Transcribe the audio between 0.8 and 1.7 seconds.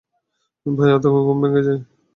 আতঙ্কে ঘুম ভেঙ্গে